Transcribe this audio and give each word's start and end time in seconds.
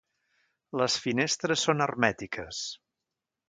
Les 0.81 0.95
finestres 1.03 1.67
són 1.69 1.87
hermètiques. 1.87 2.67